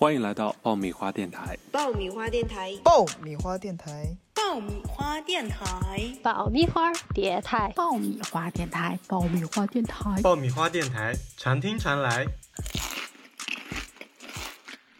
[0.00, 1.56] 欢迎来到爆米花电台。
[1.72, 12.24] 爆米花电台，爆米花电台，爆米花电台，爆米花电台，爆米花电台，爆米花电台，爆米花电台，常听常来。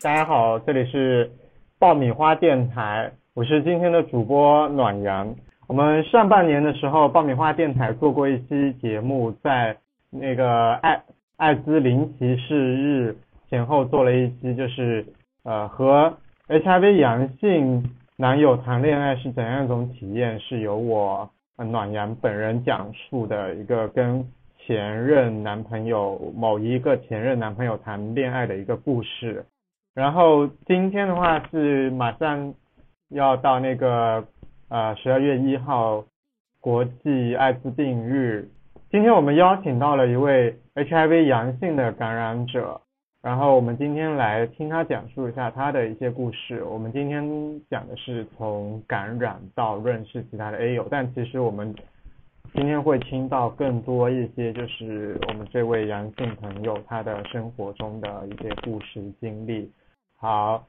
[0.02, 1.30] 大家好，这里是
[1.78, 5.32] 爆米花电台，我是今天的主播暖阳。
[5.68, 9.78] 我们上半年的时候，爆米花电台做过一期节目，在
[10.10, 11.00] 那个艾
[11.36, 13.16] 艾滋零歧视日
[13.50, 15.06] 前后做了一期，就是
[15.42, 16.18] 呃和
[16.48, 24.26] HIV 阳性男友谈恋爱是怎样一种体验，是由我、呃、暖阳本人讲述的一个跟
[24.58, 29.44] 前任男朋友某一个前任男朋友谈恋爱的一个故事。
[29.94, 32.54] 然后今天的话是马上
[33.08, 34.24] 要到那个
[34.68, 36.04] 呃十二月一号
[36.60, 38.48] 国际艾滋病日，
[38.90, 42.80] 今天我们邀请到了一位 HIV 阳性的感染者，
[43.20, 46.62] 然后我们今天来听他讲述一下他的一些故事。
[46.62, 47.20] 我们今天
[47.68, 51.74] 讲的是从感染到认识其他的 A 友，但其实我们
[52.54, 59.68] 今天会听到更多一些，就是我们这位阳性朋友他的生活中的一些故事经历。
[60.16, 60.64] 好，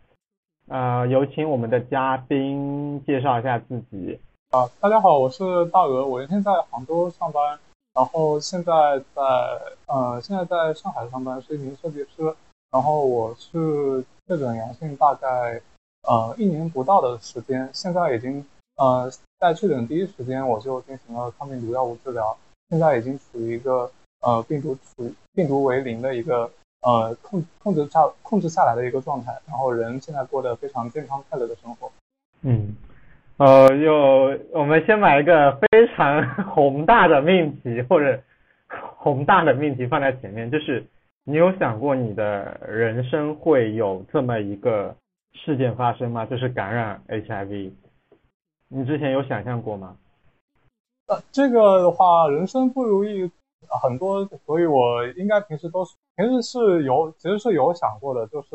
[0.70, 4.20] 呃，有请我们的嘉宾介绍一下自己。
[4.50, 7.60] 啊，大家好，我是大鹅，我现在在杭州上班，
[7.94, 9.22] 然后现在在
[9.88, 12.36] 呃，现在在上海上班，是一名设计师。
[12.72, 15.60] 然后我是确诊阳性，大概
[16.04, 22.38] 呃一年不到的时间，现在已经呃在确诊第一时间我就进行了抗病毒药物治疗，
[22.70, 26.48] 现在已经处于一个呃病毒处于病毒为零的一个
[26.82, 31.92] 呃控控制下控制下来的一个状态，然后人现在过得非常健康快乐的生活。
[32.42, 32.76] 嗯，
[33.40, 38.22] 呃，有我们先把一个非常 宏大的命题或者
[39.00, 40.86] 宏大的命题放在前面，就是
[41.24, 44.94] 你有想过你的人生会有这么一个
[45.32, 46.26] 事件发生吗？
[46.26, 47.72] 就是感染 HIV，
[48.68, 49.96] 你之前有想象过吗？
[51.08, 53.32] 呃，这个的话，人生不如意
[53.82, 58.50] 很多，所以我应该平时都是平时是有其实是有想过的，就是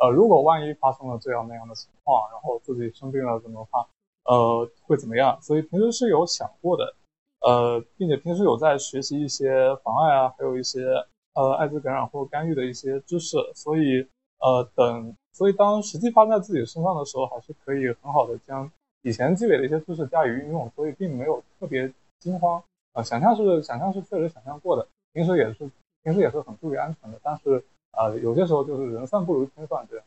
[0.00, 3.84] 呃，如果万一发生了这样那样的情况，然后自己生病了怎么办？
[4.30, 5.36] 呃，会怎么样？
[5.42, 6.94] 所以平时是有想过的，
[7.40, 10.86] 呃，并且平时有在学习一些防艾啊，还有一些
[11.34, 14.06] 呃艾滋感染或干预的一些知识，所以
[14.38, 18.70] 呃等，所以当实际发生在自己身上的时候，还是可以很好的将
[19.02, 22.62] 以前积累的一些知识加以运用，所以并没有特别惊慌。
[22.92, 25.68] 呃，想象是想象是确实想象过的，平时也是
[26.04, 27.60] 平时也是很注意安全的，但是
[27.98, 30.04] 呃有些时候就是人算不如天算这样。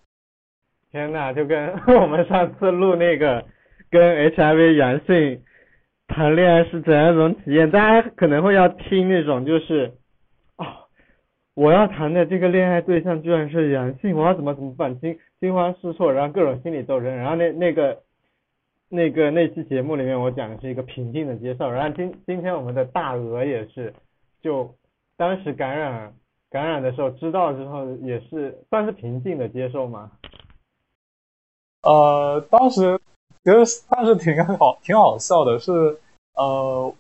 [0.92, 1.70] 天呐，就跟
[2.02, 3.44] 我们上次录那个
[3.94, 5.44] 跟 HIV 阳性
[6.08, 9.94] 谈恋爱是怎样一种体验，大家可能会要听那种就是，
[10.58, 10.66] 哦，
[11.54, 15.00] 我要谈的这个恋爱对象居然是阳性，我要怎么怎么办？
[15.00, 18.02] 惊惊慌失措，然后各种心理斗争，然后那那个
[18.90, 23.94] 那个那期节目里面我讲的是一个平静的接受，然后今今天我们的大鹅也是，
[24.42, 24.74] 就
[25.18, 26.12] 当时感染
[26.50, 30.10] 感染的时候知道之后也是算是平静的接受吗？
[31.84, 33.00] 呃，当时
[33.44, 35.59] 其实算是挺好，挺好笑的。
[35.59, 36.00] 是
[36.36, 36.94] 呃，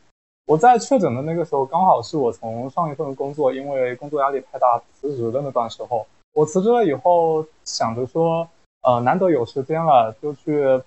[0.45, 6.05] 我在确诊的那个时候，刚好是我从上一份工作因为工作压力太大辞职的那段时候。
[6.33, 8.45] 我辞职了以后，想着说，
[8.81, 10.81] 呃，难得有时间了，就去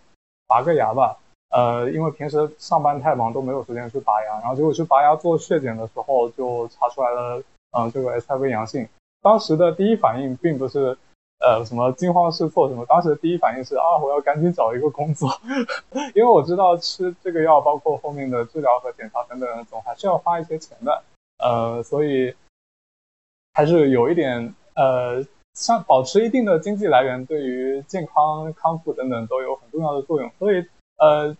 [0.47, 1.17] 拔个牙吧。
[1.50, 4.38] 呃，因为平时上班太忙，都没有时间去拔牙。
[4.41, 7.43] 然后结果去拔牙做血检的时候，就查出来了，
[7.78, 8.87] 嗯、这个 HIV 阳性。
[9.23, 10.99] 当时的第一反应并不是。
[11.47, 12.84] 呃，什么惊慌失措什么？
[12.87, 15.31] 当时第一反应是啊，我要赶紧找一个工作，
[16.12, 21.05] 因为我知道吃这个药，包括后面的治疗和检查等等，总还是要花一些钱的。
[21.39, 22.35] 呃，所以
[23.55, 25.25] 还是有一点呃，
[25.55, 30.29] 像保持一定的经济来源，对于健康康复等等都有很重要的作用。
[30.41, 30.67] 所以
[30.99, 31.37] 呃，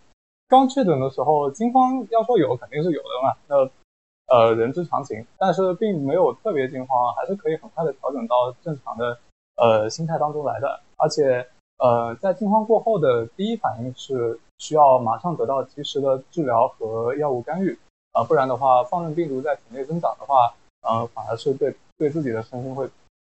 [0.47, 9.19] 刚确诊的时候惊慌，要说有肯定是有的嘛，那呃人之常情，但是并没有特别惊慌，还是可以很快的调整到正常的。
[9.57, 11.47] 呃，心态当中来的，而且
[11.79, 17.73] 呃，在惊慌过后的第一反应是需要马上得到及时的治疗和药物干预，
[18.13, 22.87] 啊、呃，不然的话，放任病毒在体内增长的话，呃，反而是对对自己的身心会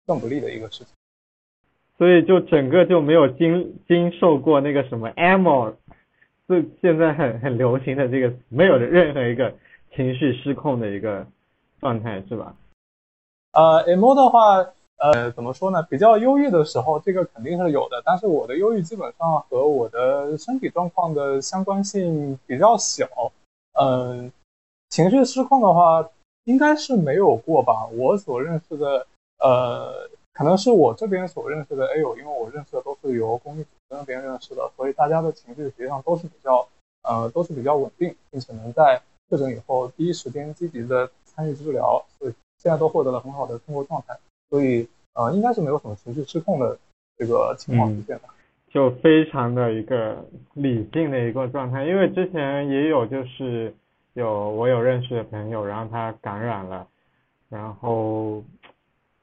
[0.08, 0.88] 更不利的一个事情。
[2.00, 5.76] 所以就整个就没有经经受过那个什么 emo，
[6.48, 9.54] 是现在很很流行的这个，没有任何一个
[9.96, 11.28] 情绪失控的一个
[11.80, 12.56] 状态，是吧？
[13.52, 14.72] 呃，emo 的话。
[15.06, 15.84] 呃，怎么说呢？
[15.84, 18.02] 比较忧郁的时候，这个肯定是有的。
[18.04, 23.08] 但是我的忧郁基本上和我的身体状况的相关性比较小。
[23.74, 24.32] 嗯、
[24.90, 26.10] 情绪失控的话，
[26.46, 27.86] 应该是没有过吧？
[27.94, 29.06] 我所认识的，
[29.38, 36.68] 呃，可能是我这边所认识的 A 友，因为我认识的都是由公益组织那边认识的，所以大家的情绪实际上都是比较
[37.04, 39.00] 呃都是比较稳定，并且能在
[39.30, 44.18] 确诊以后第一时间积极的参与治疗，所以现在都获得了很好的生活状态，
[44.50, 46.78] 所以呃应该是没有什么情绪失控的
[47.18, 48.24] 这个情况出现的。
[48.70, 53.74] 就非常的一个理性的一个状态，因为之前也有就是
[54.16, 56.86] 有我有认识的朋友，然后他感染了，
[57.48, 58.44] 然后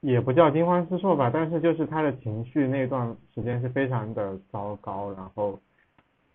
[0.01, 5.59] 也不叫惊慌失措吧，但是就是他的情绪那段时间是非常的糟糕，然后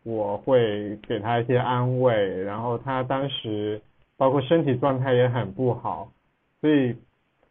[0.04, 3.82] 我会给他一些安慰，然后他当时
[4.16, 6.08] 包括身体状态也很不好，
[6.61, 6.94] 所以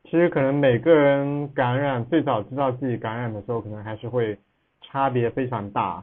[0.09, 4.37] 其实可能每个人感染最早知道自己感染的时候，可能还是会。
[4.89, 6.01] 差别非常大，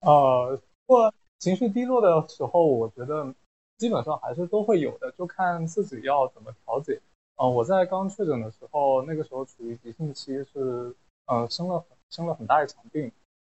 [0.00, 3.34] 呃，或情绪低落的时候，我觉得
[3.76, 6.98] 基本上还是都会有的，就看自己要怎么调节。
[7.36, 10.94] 呃，我在刚确诊的时候，那个时候处于急性期，是
[11.26, 13.02] 呃生了生了很大一场病，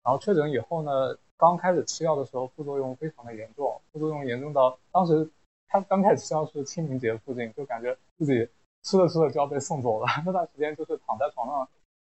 [0.05, 5.27] 然后确诊以后呢，刚开始吃药的时候，副作用非常的严重，副作用严重到当时
[5.69, 8.47] 他刚开始吃药是清明节附近，就感觉自己
[8.85, 11.69] 吃着吃着就要被送走了， 那段时间就是躺在床上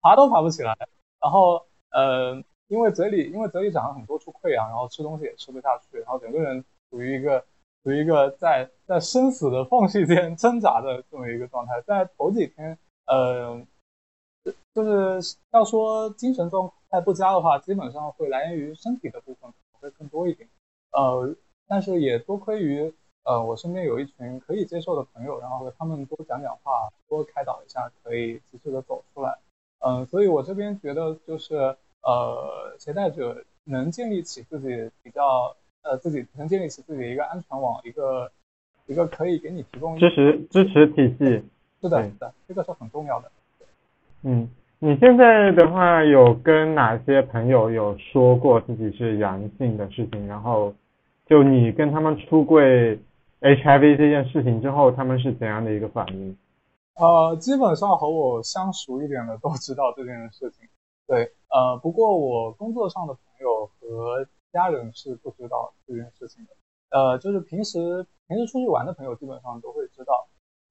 [0.01, 0.77] 爬都爬不起来，
[1.21, 1.65] 然后。
[1.97, 7.39] 呃，因为嘴里因为嘴里长了很多处溃疡，然后吃东西也吃不下去，然后整个人处于一个
[7.85, 11.81] 处于一个在在生死的缝隙间挣扎的这么一个状态。
[11.83, 12.77] 在头几天，
[13.07, 13.65] 呃，
[14.75, 20.49] 就是要说精神状态不佳的话，基本上会来源于身体的部分会更多一点。
[20.91, 21.33] 呃，
[21.69, 22.93] 但是也多亏于
[23.25, 29.37] 呃我身边有一群可以接受的朋友，然后和他们多讲讲话，多开导一下，可以及时的走出来。
[29.81, 31.77] 嗯，所以我这边觉得就是。
[32.07, 38.31] 呃，携带者能建立起自己比较呃自己能建立起自己一个安全网，一个
[38.85, 41.43] 一个可以给你提供支持支持体系。
[41.81, 43.31] 是的，是的，这个是很重要的。
[44.21, 44.47] 嗯，
[44.81, 50.27] 你现在的话有跟哪些朋友有说过自己是阳性的事情？
[50.27, 50.75] 然后
[51.25, 52.99] 就你跟他们出柜
[53.45, 56.35] HIV 这件事情之后，他们是怎样的一个反应？
[56.95, 60.67] 呃，基本上和我相熟一点的都知道这件事情。
[61.07, 66.51] 对，呃，不过我工作上的朋友和家人是不知道这件事情的，
[66.89, 70.27] 呃，就是平时平时出去玩的朋友基本上都会知道，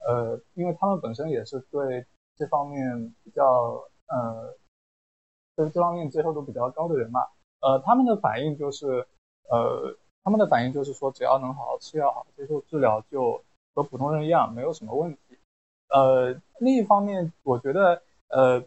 [0.07, 2.03] 呃，因为他们本身也是对
[2.35, 3.43] 这方面比较，
[4.07, 4.57] 呃，
[5.55, 7.19] 对这方面接受度比较高的人嘛，
[7.61, 9.05] 呃，他们的反应就是，
[9.51, 13.43] 呃，他们的反应就是说，只要能好好吃药、好接受治疗，就
[13.73, 15.37] 和普通人一样，没有什么问题。
[15.89, 18.63] 呃，另一方面，我觉得，呃。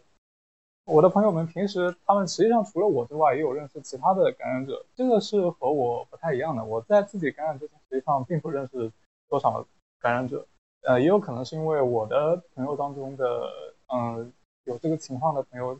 [0.89, 4.85] 我的朋友们平时，他们实际上除了我之外，也有认识其他的感染者。
[4.95, 6.63] 这个是和我不太一样的。
[6.63, 8.89] 我在自己感染之前，实际上并不认识
[9.27, 9.67] 多少
[9.99, 10.47] 感染者。
[10.83, 13.51] 呃，也有可能是因为我的朋友当中的，
[13.93, 14.31] 嗯，
[14.63, 15.77] 有这个情况的朋友，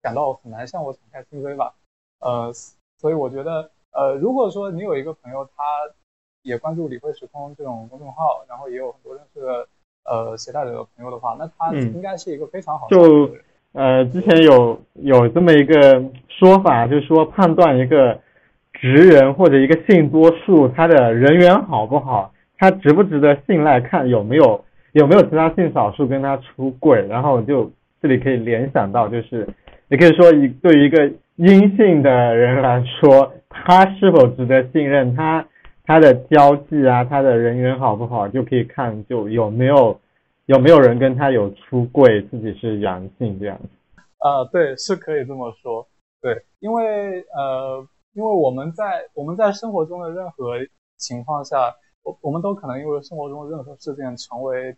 [0.00, 1.72] 感到很难向我敞开心扉吧。
[2.18, 2.52] 呃，
[2.98, 5.62] 所以我觉得，呃，如果说你有一个朋友，他
[6.42, 9.68] 也关注理会时空这种公众号，然后也有很多认识的
[10.04, 13.30] 呃携带者的朋友的话，那他应该是一个非常好的就。
[13.74, 18.20] 呃，之前有有这么一个说法，就是说判断一个
[18.74, 24.62] 职人或者一个性多数他的人缘好不好，他值不值得信赖，看有没有
[24.92, 27.06] 有没有其他性少数跟他出轨。
[27.06, 27.70] 然后就
[28.02, 29.48] 这里可以联想到，就是
[29.88, 35.46] 也可以说一对于一个阴性的人来说，他是否值得信任，他
[35.84, 39.98] 他的交际啊，他的人缘好不好，就可以看就有没有。
[40.46, 43.68] 有没有人跟他有出柜，自己是阳性这样子？
[44.18, 45.86] 呃，对，是可以这么说。
[46.20, 50.56] 对，因为呃，因为我们在我们在生活中的任何
[50.98, 54.76] 情况下，我我们都可能因为生活中的任何事件成为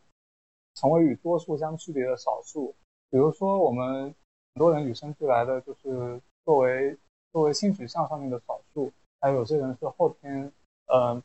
[0.75, 2.75] 成为与多数相区别的少数。
[3.11, 6.95] 比如说，我们很多人与生俱来的就是作为
[7.35, 10.53] 作为性取向上面的少数，还有有些人是后天
[10.87, 11.21] 呃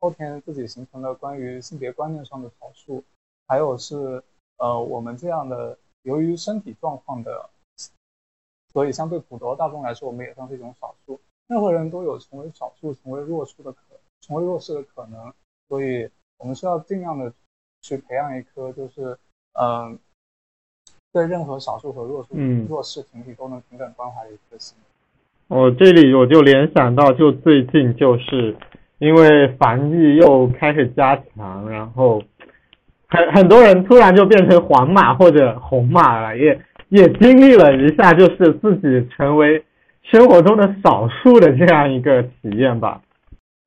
[0.00, 3.04] 后天自己形成的关于性别观念上的少数。
[3.46, 4.20] 还有是，
[4.56, 7.48] 呃，我们这样的由于身体状况的，
[8.72, 11.20] 所以相对普罗大众来说，我们也算是一种少数。
[11.46, 13.78] 任何人都有成为少数、成为弱势的可，
[14.22, 15.32] 成为弱势的可能。
[15.68, 17.32] 所以，我们需要尽量的
[17.82, 19.16] 去培养一颗，就是，
[19.60, 19.96] 嗯，
[21.12, 24.76] 对任何少数和弱势、弱势群体都能平等关怀的一颗心。
[25.54, 28.56] 我这里我就联想到，就最近就是
[28.98, 32.22] 因为防疫又开始加强，然后。
[33.06, 39.62] 很很多人突然就变成黄马或者红马了，也也经历了一下，就是自己成为
[40.00, 43.02] 生活中的少数的这样一个体验吧。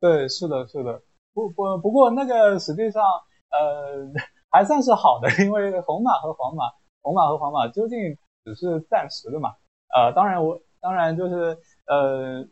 [0.01, 0.99] 对，是的，是的。
[1.35, 3.03] 不不不过那个实际上
[3.51, 4.09] 呃
[4.49, 6.63] 还算是好的，因为红马和黄马，
[7.03, 7.99] 红马和黄马究竟
[8.43, 9.51] 只是暂时的嘛。
[9.95, 11.55] 呃，当然我当然就是
[11.87, 12.45] 呃，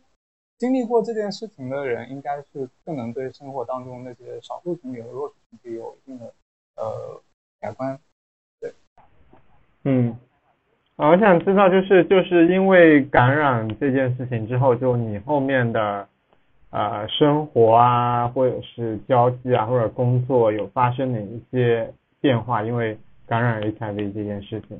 [0.58, 6.26] 经历过这件事情的人，应该是更能对生活当中那些少数群体和弱势群体有一定的
[6.76, 7.22] 呃
[7.60, 8.00] 改观。
[8.60, 8.72] 对，
[9.84, 10.16] 嗯，
[10.96, 16.08] 啊，我想知道，就是就是因为感染这件事情之后，就你后面的
[16.70, 22.64] 呃生活啊，或者是交际啊，或者工作有发生哪一些变化？
[22.64, 24.80] 因为感染 HIV 这件事情。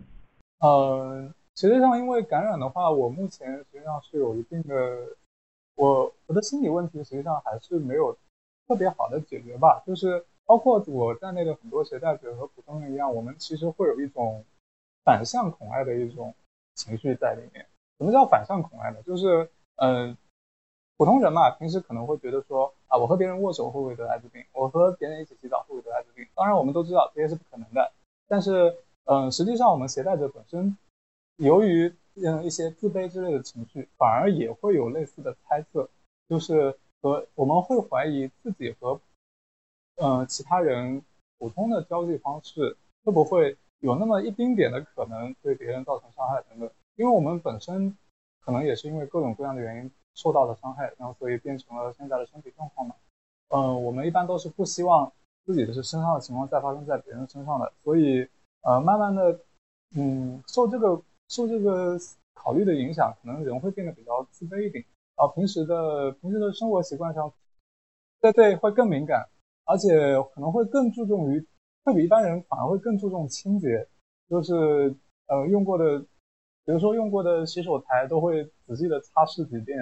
[0.60, 5.08] 呃，实际上因为感染的话，我目前实际上是有一定的，
[5.76, 8.18] 我我的心理问题实际上还是没有
[8.68, 9.84] 特别好的解决吧。
[9.86, 14.44] 就是包括我在内的很多携带者和普通人一样，我们其实会有一种
[15.06, 16.34] 反向恐爱的一种
[16.76, 17.66] 情绪在里面。
[18.00, 18.98] 什么叫反向恐爱呢？
[19.06, 20.18] 就是嗯，
[20.98, 24.44] 普通人嘛，平时可能会觉得说啊，我和别人握手会不会得艾滋病？
[24.54, 26.26] 我和别人一起洗澡会不会得艾滋病？
[26.34, 27.92] 当然我们都知道这些是不可能的，
[28.28, 28.76] 但是。
[29.06, 30.78] 嗯，实际上我们携带者本身，
[31.38, 35.90] 由于嗯一些自卑之类的情绪，反而也会有类似的猜测，
[36.30, 39.00] 就是和我们会怀疑自己和
[39.96, 41.02] 嗯其他人
[41.38, 47.98] 普通的交际方式会不会有那么一丁点的可能对别人造成伤害等等，因为我们本身
[48.42, 52.96] 可能也是因为各种各样的原因受到了伤害，然后所以变成了现在的身体状况嘛。
[53.50, 55.12] 嗯，我们一般都是不希望
[55.46, 58.28] 自己的是身上的情况再发生在别人身上的，所以。
[58.66, 59.38] 呃，慢慢的，
[59.94, 61.02] 嗯，受这个
[61.34, 61.98] 受这个
[62.34, 64.84] 考虑的影响，可能人会变得比较自卑一点。
[65.16, 67.32] 然后平时的平时的生活习惯上，
[68.22, 69.28] 对对，会更敏感，
[69.66, 69.90] 而且
[70.34, 71.46] 可能会更注重于，
[71.84, 73.88] 会比一般人反而会更注重清洁，
[74.30, 74.96] 就是
[75.28, 76.00] 呃用过的，
[76.66, 79.78] 比如说用过的洗手台都会仔细的擦拭几遍，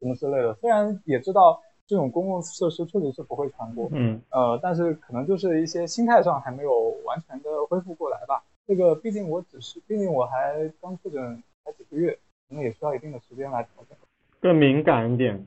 [0.00, 0.54] 什么之类的。
[0.54, 1.62] 虽然也知道。
[1.88, 6.72] 这种公共设施确实是不会传播，嗯，呃，但是可能就是一些心态上还没有
[7.04, 8.42] 完全的恢复过来吧。
[8.66, 12.18] 这个毕竟我只是，毕竟我还刚确诊才几个月，
[12.48, 13.96] 可能也需要一定的时间来调整。
[14.40, 15.46] 更敏感一点，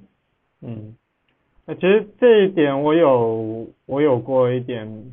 [0.62, 0.96] 嗯，
[1.66, 5.12] 那其实这一点我有我有过一点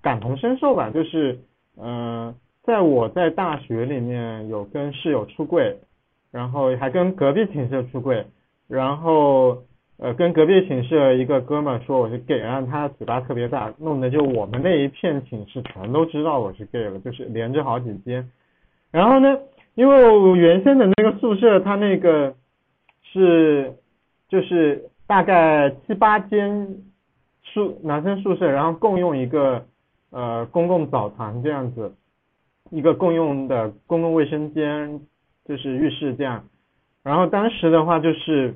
[0.00, 1.38] 感同身受吧，就是，
[1.76, 5.78] 嗯，在我在大学里面有跟室友出柜，
[6.30, 8.26] 然后还跟隔壁寝室出柜，
[8.68, 9.64] 然后。
[10.02, 18.28] 呃，跟隔壁寝室一个哥们说我是 gay，然后他嘴巴特别大，弄得就我们那一片寝室全都知道我是 gay 了，就是连着好几间。
[18.90, 19.38] 然后呢，
[19.76, 22.34] 因为我原先的那个宿舍，它那个
[23.12, 23.74] 是
[24.28, 26.78] 就是大概七八间
[27.44, 29.64] 宿男生宿舍，然后共用一个
[30.10, 31.94] 呃公共澡堂这样子，
[32.72, 35.00] 一个共用的公共卫生间，
[35.44, 36.42] 就是浴室这样。
[37.04, 38.52] 然后当时的话就是。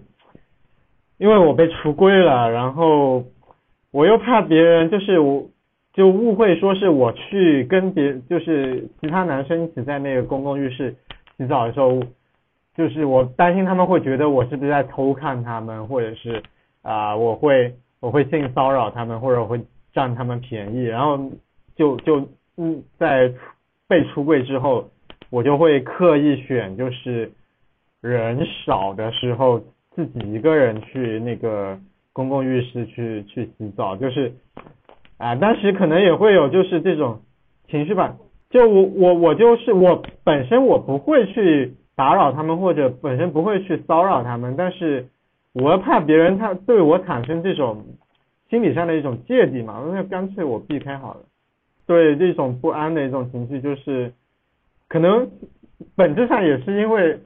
[1.18, 3.24] 因为我被出柜了，然后
[3.90, 5.46] 我又怕别人就是我
[5.94, 10.94] 就误会说是我去跟别就是其他男生一起在那个公共浴室
[11.38, 12.02] 洗澡的时候，
[12.76, 16.42] 就是我担心他们会觉得我是不是在偷看他们，或者是
[16.82, 19.58] 啊我会我会性骚扰他们，或者我会
[19.94, 21.18] 占他们便宜，然后
[21.76, 23.32] 就就嗯在
[23.88, 24.90] 被出柜之后，
[25.30, 27.32] 我就会刻意选就是
[28.02, 29.62] 人少的时候。
[29.96, 31.78] 自己一个人去那个
[32.12, 34.30] 公共浴室去去洗澡，就是
[35.16, 37.22] 啊，当时可能也会有就是这种
[37.66, 38.14] 情绪吧。
[38.50, 45.06] 就我我我就是我本身我不会去打扰他们，或者本身不会去骚扰他们，但是
[45.54, 47.82] 我怕别人他对我产生这种
[48.50, 51.20] 心理上的一种芥蒂嘛，那干脆我避开好了。
[51.86, 54.12] 对这种不安的一种情绪，就是
[54.88, 55.30] 可能
[55.96, 57.18] 本质上也是因为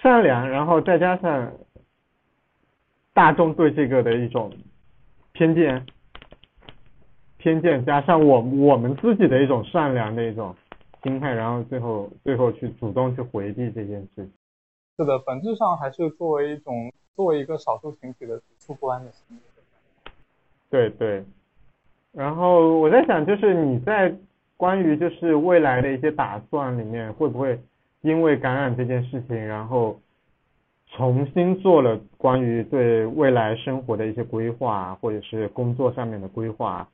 [0.00, 1.52] 善良，然后再加上。
[3.14, 4.52] 大众对这个的一种
[5.32, 5.86] 偏见，
[7.38, 10.52] 偏见加上我我们自己的一种善良的一种
[11.04, 14.32] 心态，然后最后最后去主动去回避这件事情。
[14.98, 18.42] 是的，本质上还是作为一种作为一个少数群体的
[18.80, 19.40] 不安的心理。
[20.68, 21.24] 对对。
[22.10, 24.12] 然后我在想，就是你在
[24.56, 27.60] 关于就是未来的一些打算里面，会不会
[28.00, 30.00] 因为感染这件事情，然后。
[30.96, 36.88] 重新做了关于对未来生活的一些规划，或者是工作上面的规划，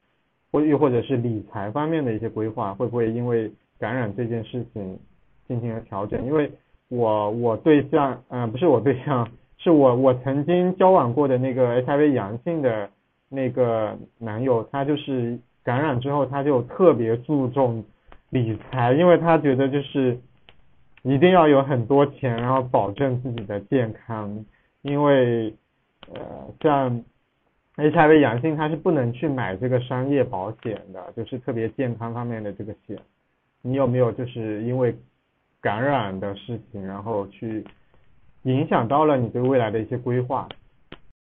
[0.50, 4.98] 或又或者是理财方面的一些规划，会不会因为感染这件事情
[5.46, 6.24] 进行了调整？
[6.24, 6.50] 因为
[6.88, 9.28] 我我对象，嗯，不是我对象，
[9.58, 12.88] 是我我曾经交往过的那个 HIV 阳性的
[13.28, 17.84] 那个男友，他就是感染之后他就特别注重
[18.30, 20.18] 理财，因为他觉得就是。
[21.02, 24.44] 一定要有很多钱，然后保证自己的健康，
[24.82, 25.54] 因为
[26.12, 26.20] 呃，
[26.60, 27.02] 像
[27.76, 32.98] HIV 阳性，他是不能去买这个商业保险的，就是特别健康方面的这个险。
[33.62, 34.94] 你有没有就是因为
[35.60, 37.64] 感染的事情，然后去
[38.42, 40.48] 影响到了你对未来的一些规划？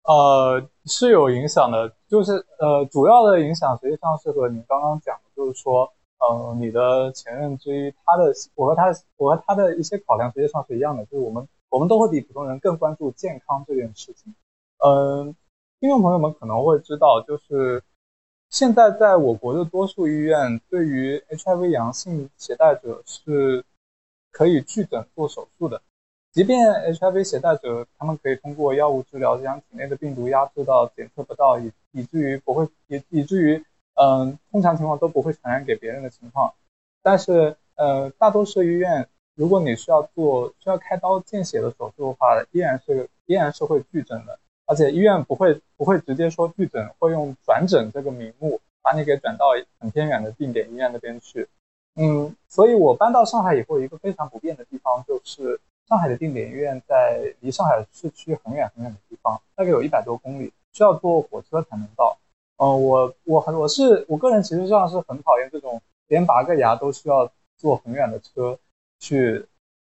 [0.03, 5.91] 呃，是有影响的，就是呃，主要的影响实际上是和你刚刚讲的，就是说，
[6.21, 14.33] 呃，你的前任之一，他的我和他我和他的一些考量实际上是一样的，就是我们我们都会比普通人更关注健康这件事情。
[14.85, 15.35] 嗯，
[15.79, 17.83] 听众朋友们可能会知道，就是
[18.49, 23.65] 现在在我国的多数医院，对于 HIV 阳性携带者是
[24.31, 25.81] 可以拒诊做手术的。
[26.31, 33.63] 即便 HIV 携带者，他们可以通过药物治疗将体内的病毒压制到检测不到，以以至于不会以以至于
[34.01, 36.53] 嗯通常情况都不会传染给别人的情况。
[37.03, 49.45] 但是呃大多数医院，如果你需要做需要开刀见血的手术的话，依然是依然是会拒诊的，而且医院不会不会直接说拒诊，会用转诊这个名目把你给转到
[49.79, 51.47] 很偏远的定点医院那边去。
[51.95, 55.59] 嗯，所以我搬到上海以后，一个非常不便的地方就是。
[55.89, 62.17] 上海的定点医院在离上海市区很远很远的地方，大概有一百多公里，需要坐火车才能到。
[62.61, 67.27] 嗯，我我很我是我个人其实上是很讨厌这种连拔个牙都需要
[67.57, 68.59] 坐很远的车
[68.99, 69.43] 去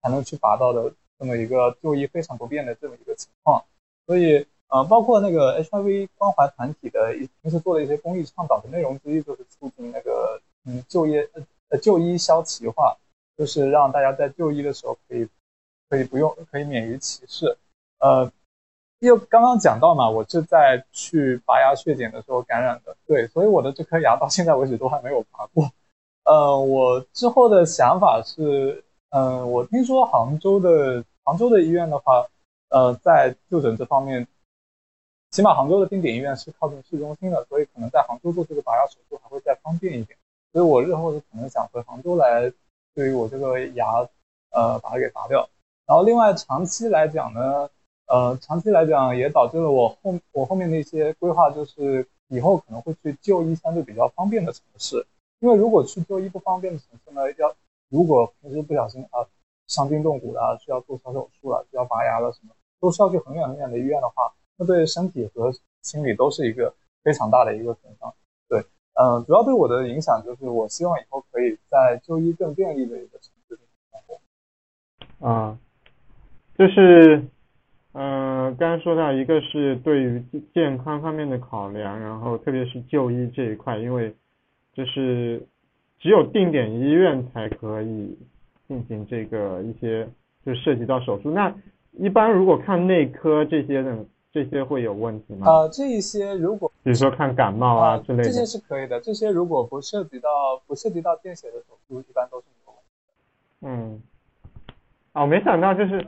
[0.01, 3.63] 才能去拔到的这么一个就医非常不便的这么一个情况。
[4.05, 11.27] 所以，呃，包括那个 HIV 关怀团体的平时做的一些公益倡导的内容之一，就是促进那个嗯就业
[11.69, 12.95] 呃就医消歧化，
[13.35, 15.27] 就是让大家在就医的时候可以。
[15.89, 17.57] 可以不用，可以免于歧视。
[17.99, 18.31] 呃，
[19.01, 25.71] 又刚刚讲到嘛，我是在去拔牙血检的时候感染的，对，所以我的这颗牙到现在为止都还没有拔过。
[26.23, 32.27] 呃，我之后的想法是，嗯，我听说杭州的杭州的医院的话，
[32.69, 34.27] 呃，在就诊这方面，
[35.31, 40.15] 起码杭州的定点医院是靠近市中心的，所以可能在杭州做这个拔牙手术还会再方便一点。
[40.53, 42.53] 所以我日后是可能想回杭州来，
[42.93, 44.07] 对于我这个牙，
[44.51, 45.49] 呃，把它给拔掉。
[45.87, 47.67] 然后另外长期来讲呢，
[48.11, 55.07] 呃，长期来讲也导致了我后我后面的一些规划，就是以后可能会去就医相对比较方便的城市，
[55.39, 57.55] 因为如果去就医不方便的城市呢，要
[57.87, 59.23] 如果平时不小心啊
[59.67, 68.13] 伤筋动骨了，需要做小手术了，需要拔牙了什么，都需要去很远很远的医院的话，那对身体和心理都是一个非常大的一个损伤。
[68.49, 68.61] 对，
[68.95, 73.57] 嗯，主要对我的影响就是，我希望以后可以在就医更便利的一个城市
[73.89, 75.25] 生活。
[75.25, 75.57] 啊。
[76.57, 77.25] 就是，
[77.93, 80.23] 嗯，刚刚说到一个是对于
[80.53, 84.15] 健康方面的考量，然后特别是就医这一块，因为
[84.73, 85.45] 就是
[85.99, 88.17] 只有定点医院才可以
[88.65, 90.07] 进行这个一些
[90.45, 91.29] 就涉及到手术。
[91.31, 91.53] 那
[91.91, 95.47] 一般如果看内科这些的，这些会有问题吗？
[95.47, 99.01] 呃，这一些如果比如说看感冒啊之类的，这些是可以的。
[99.01, 100.29] 这些如果不涉及到
[100.65, 102.93] 不涉及到见血的手术，一般都是没有问题
[103.59, 103.67] 的。
[103.67, 104.01] 嗯，
[105.11, 106.07] 哦，没想到就是。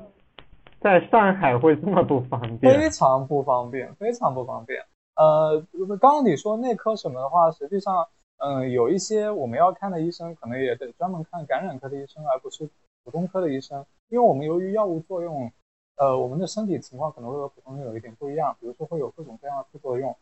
[0.83, 2.77] 在上海会这么不方便？
[2.77, 4.83] 非常不方便，非常不方便。
[5.15, 5.65] 呃，
[6.01, 8.05] 刚刚你说内科什么的话，实际上，
[8.37, 12.69] 嗯，有一些我们要看的医生，可能也得专门看感染科的医生，而不是
[13.05, 13.85] 普通科的医生。
[14.09, 15.49] 因为我们由于药物作用，
[15.95, 20.13] 呃，我们的身体情况可能会和普通人有一点不一样，比如说会有各种各样的副作用。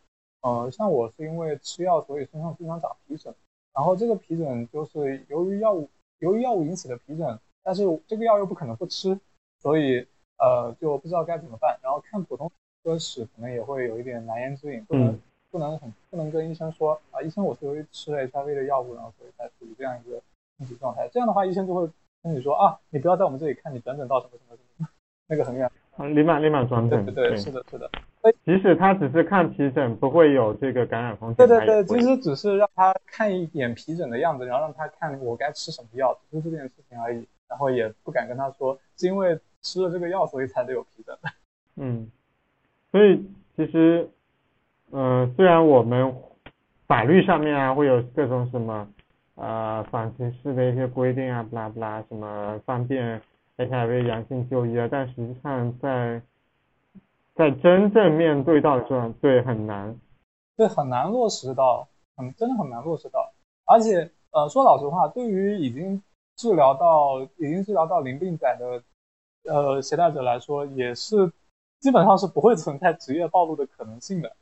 [0.42, 3.34] 呃，像我是因为吃药，所以身上经常长皮疹，
[3.74, 5.88] 然后这个皮疹就是由于药物
[6.20, 9.18] 由于药物引起的皮疹，但是这个药又不可能不吃，
[9.60, 10.06] 所以。
[10.42, 12.50] 呃，就不知道该怎么办，然后看普通
[12.82, 15.16] 科室可能也会有一点难言之隐，不能
[15.52, 20.20] 不能很不能跟医生说啊，医生我是由于吃了 HIV 的药物，然后所以才处于这样一个
[20.58, 21.88] 身体状态，这样的话医生就会
[22.24, 24.88] 跟你说啊，你不要在我们这里看，你转诊到什么什么什么
[25.28, 25.70] 那个很远，
[26.14, 27.88] 立马立马转诊，对对对，是的是的，
[28.44, 39.38] 即使他只是看皮疹，不会有这个感染风险，对对对，其实只是让他看一眼皮疹的样子，然后让他看我该吃什么药，只是这件事情而已，然后也不敢跟他说是因为。
[39.64, 41.16] 吃了这个药，所以才得有皮疹。
[41.78, 42.10] 嗯，
[42.90, 44.10] 所以其实，
[44.90, 46.12] 嗯，虽然我们
[46.88, 48.88] 法律上面啊会有各种什么
[49.36, 53.22] 呃反歧视的一些规定啊，不拉不拉，什么方便
[53.56, 56.20] HIV 阳性就医啊，但实际上在
[57.36, 59.96] 在真正面对到这种，对很难，
[60.56, 61.86] 对很难落实到，
[62.16, 63.32] 很真的很难落实到。
[63.64, 66.02] 而且呃说老实话，对于已经
[66.36, 68.82] 治疗到已经治疗到淋病仔的。
[69.44, 71.32] 呃，携带者来说也是，
[71.80, 74.36] 基本上是不会存在职业暴露的可能性的，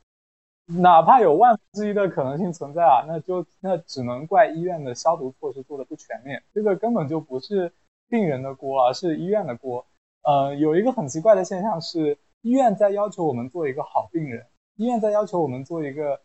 [0.67, 7.73] 哪怕有万分之一的可能性存在啊，那就那只能怪医院的消毒措施做的不全面，这个根本就不是
[8.09, 9.83] 病人的锅，而是医院的锅。
[10.21, 16.21] 呃，有一个很奇怪的现象是，医院在要求我们做一个好病人，医院在要求我们做一个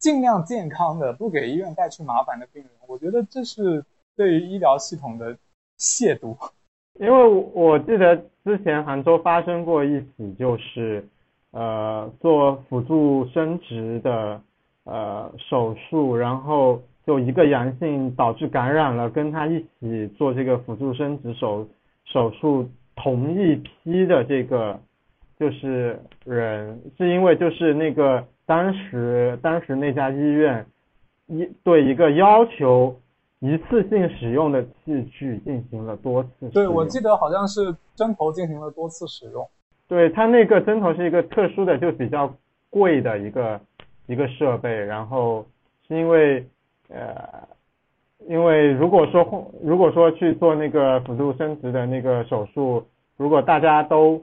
[0.00, 2.72] 尽量健康的、不给医院带去麻烦的病人。
[2.88, 3.84] 我觉得这是
[4.16, 5.36] 对于医疗系统的
[5.78, 6.36] 亵渎。
[6.98, 11.06] 因为我记得之前杭州发生过一起，就是
[11.50, 14.40] 呃做辅助生殖的
[14.84, 21.68] 呃手术，然后就一个阳性导致感染了，跟他一起做这个辅助生殖手
[22.06, 24.80] 手术同一批的这个
[25.38, 30.64] 就是人，是因为就是那个当时当时那家医院
[31.26, 32.98] 一对一个要求。
[33.40, 39.46] 一次性使用的器具进行了多次，对我记得好像是针头进行了多次使用。
[39.88, 42.34] 对，它那个针头是一个特殊的，就比较
[42.70, 43.60] 贵的一个
[44.06, 44.68] 一个设备。
[44.72, 45.46] 然后
[45.86, 46.44] 是因为
[46.88, 47.14] 呃，
[48.26, 52.84] 因为如果说如果说去做那个辅助生殖的那个手术，
[53.16, 54.20] 如果大家都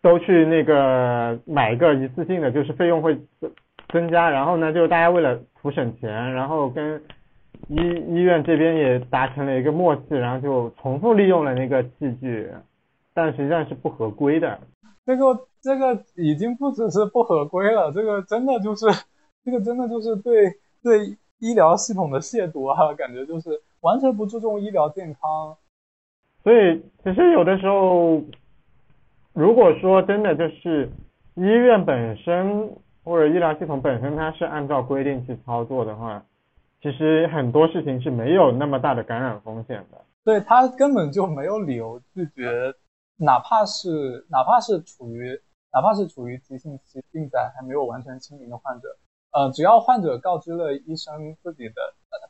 [0.00, 3.52] 都去那个买一个一次性的，就是费用会增
[3.92, 4.30] 增加。
[4.30, 7.00] 然后呢，就大家为了图省钱，然后跟
[7.70, 7.76] 医
[8.16, 12.50] 医院这边也达成了一个默契，然后就重复利用了那个器具，
[13.14, 14.58] 但实际上是不合规的。
[15.06, 18.86] 这个这个已经不只是不合规了，这个真的就是
[19.44, 20.50] 这个真的就是对
[20.82, 22.92] 对医疗系统的亵渎啊！
[22.94, 23.50] 感觉就是
[23.82, 25.56] 完全不注重医疗健康。
[26.42, 28.20] 所以其实有的时候，
[29.32, 30.90] 如果说真的就是
[31.36, 32.68] 医院本身
[33.04, 36.24] 或者医疗系统本身它是按照规定去操作的话。
[36.82, 42.74] 其实很多事情是没有那么大的感染风险的，对他根本就没有理由拒绝，
[43.16, 45.38] 哪怕是哪怕是处于
[45.72, 48.88] 哪怕是处于急性期病在还没有完全清零的患者，
[49.32, 51.74] 呃，只要患者告知了医生自己的，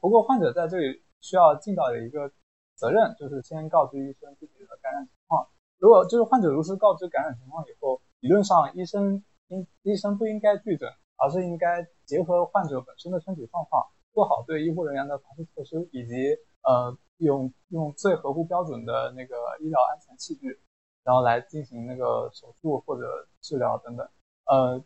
[0.01, 2.31] 不过患者在这里需要尽到的一个
[2.75, 5.47] 责任，就是先告知医生自己的感染情况。
[5.79, 13.87] 如果就是患者如实告知感染情况以后，理论上医生应医生不应该拒诊，而是应该结合患者本身的身体状况。
[14.13, 20.59] 做好对医护人员的防护措施，以及呃用用最合乎标准的那个医疗安全器具，
[21.05, 24.09] 然后来进行那个手术或者治疗等等。
[24.47, 24.83] 呃，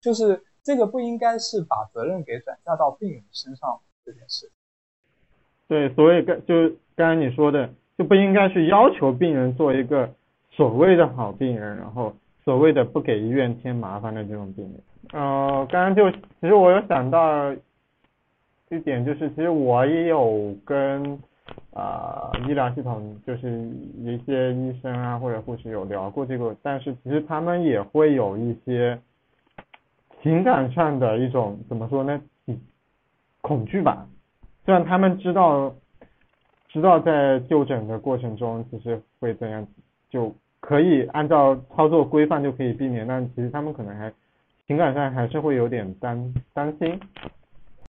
[0.00, 4.50] 就是这个不应该是把责任给转嫁到病人身上这件事。
[5.68, 6.54] 对，所以刚就
[6.94, 10.10] 刚才你说的，就不应该去要求病人做一个
[10.50, 14.82] 所谓的好病人，然后所谓的不给医院添麻烦的这种病人。
[15.12, 17.54] 呃，刚刚就其实我有想到。
[18.68, 21.18] 一点就是，其实我也有跟
[21.72, 23.60] 啊医疗系统，就是
[23.98, 28.98] 一些医生啊或者护士有聊过这个，但是其实他们也会有一些
[30.20, 32.20] 情感上的一种怎么说呢，
[33.40, 34.04] 恐惧吧。
[34.64, 35.72] 虽然他们知道
[36.68, 39.64] 知道在就诊的过程中其实会怎样，
[40.10, 44.12] 就可以按照操作规范就可以避免，但其实他们可能还
[44.66, 46.98] 情感上还是会有点担担心。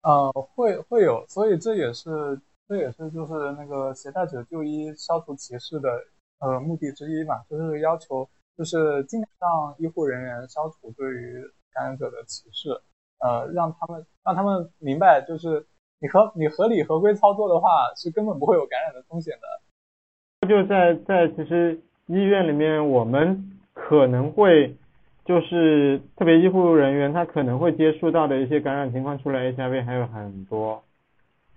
[0.06, 5.90] 呃，会会有，所以这也是这也是就是那个携带者就医消除歧视的
[6.40, 11.42] 呃目的之一嘛，就是要求就是尽量让医护人员消除对于
[11.74, 12.70] 感染者的歧视，
[13.18, 15.66] 呃，让他们让他们明白，就是
[16.00, 20.48] 你合你合理合规操作的话，是根本不会有感染的风险的。
[20.48, 24.78] 就在在其实医院里面，我们可能会。
[25.26, 30.84] 就是特别医护人员，他可能会接触到的一些感染情况，除了 HIV 还有很多，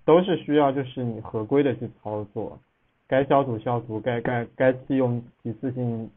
[0.05, 2.59] 都是需要就是你合规的去操作，
[3.07, 6.09] 该消毒消毒，该该该弃用一次性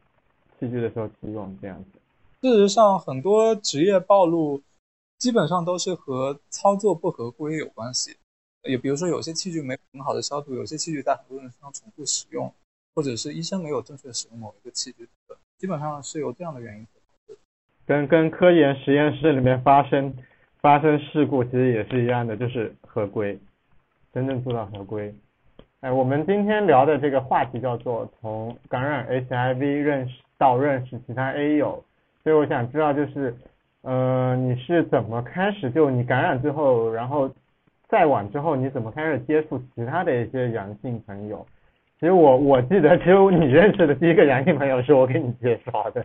[0.58, 1.98] 器具的时候弃用这样子。
[2.40, 4.62] 事实上，很多职业暴露
[5.18, 8.16] 基本上都是和操作不合规有关系。
[8.64, 12.50] 也比如说，有些器具没很好的消毒，有些器具在很多人身上重复使用，
[12.94, 15.06] 或者是医生没有正确使用某一个器具，
[15.58, 16.86] 基本上是由这样的原因。
[17.92, 20.14] 跟跟科研实验室里面发生
[20.62, 23.38] 发生事故其实也是一样的，就是合规，
[24.14, 25.14] 真正做到合规。
[25.82, 31.84] 哎，我们今天聊的这个话题叫做从感染 HIV 认识到认识其他 A 友，
[32.22, 33.36] 所以我想知道就是，
[33.82, 37.30] 呃，你是怎么开始就你感染之后，然后
[37.90, 41.46] 再往之后你怎么开始接触其他的一些阳性朋友？
[42.00, 46.02] 其实我我记得只有你认识的第一个阳性朋友是我给你介绍的。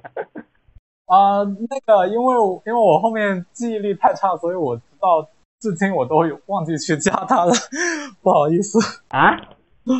[1.07, 5.25] 啊，那个，因为因为我后面记忆力太差，所以我直到
[5.61, 7.53] 至今我都有忘记去加他了，
[8.21, 9.31] 不好意思啊，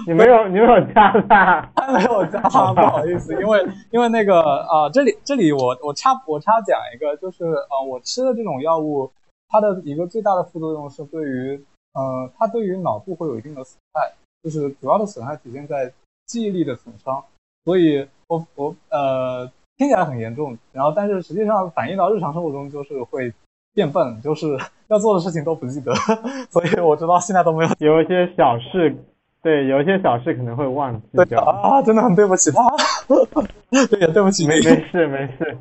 [0.06, 9.10] 你没有你没有加他， 他没有加他，不好意思，因为因为那个啊，这里这里我我插我插讲一个，就是呃，我吃的这种药物，
[9.48, 14.12] 它的一个最大的副作用是对于呃，它对于脑部会有一定的损害，
[14.44, 15.90] 就是主要的损害体现在
[16.26, 17.24] 记忆力的损伤，
[17.64, 19.50] 所以我我呃。
[19.78, 23.32] 听起来很严重，然后但是实际上反映到日常生活中就是会
[23.74, 25.94] 变笨，就是要做的事情都不记得，
[26.50, 28.96] 所以我知道现在都没有有一些小事
[29.44, 31.42] 对，有一些小事可能会忘记掉。
[31.44, 32.62] 啊，真的很对不起他。
[33.88, 35.58] 对呀，对不起，没没事没事，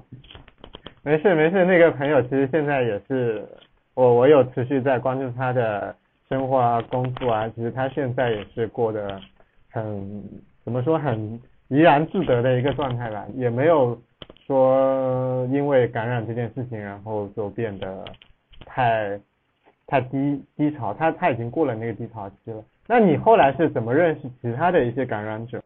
[1.03, 1.65] 没事没事。
[1.67, 3.47] 那个朋友其实现在也是
[3.95, 5.95] 我我有持续在关注他的
[6.29, 9.21] 生活啊工作啊，其实他现在也是过得
[9.71, 10.25] 很
[10.65, 13.99] 怎么说很怡然自得的一个状态吧，也没有
[14.47, 18.05] 说因为感染这件事情然后就变得
[18.65, 19.19] 太
[19.87, 22.63] 太低低潮，他他已经过了那个低潮期了。
[22.87, 25.61] 那你后来是怎么认识其他的一些感染者？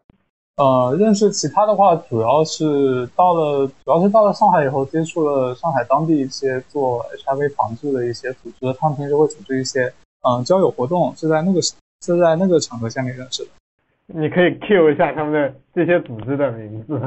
[0.56, 13.50] 呃，认识其他的话，主要是到了，主要是到了上海以后，接触了上海当地一些做 HIV 防治的一些组织，他们平时会组织一些嗯、交友活动，是在那个是在那个场合下面认识的。
[14.14, 17.00] 你可以 Q 一下他们的这些组织的名字，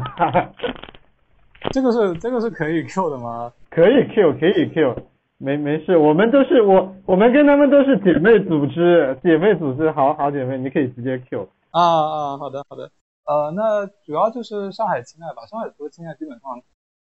[1.72, 3.52] 这个是这个是可以 Q 的吗？
[3.70, 4.96] 可以 Q 可以 Q，
[5.38, 11.48] 没没事，我们都是我我们跟他们都是姐妹组织，姐妹组织好好姐妹，你可以直接 Q。
[11.72, 12.90] 啊啊，好的好的。
[13.26, 16.52] 呃，那主要就是上海青爱吧，上海除了青爱，基本上